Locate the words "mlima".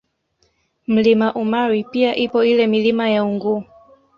0.87-1.33